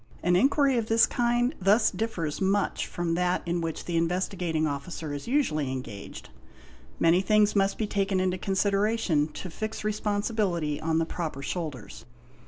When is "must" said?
7.55-7.77